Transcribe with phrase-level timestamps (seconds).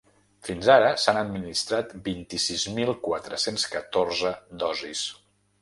[0.45, 5.07] Fins ara s’han administrat vint-i-sis mil quatre-cents catorze dosis.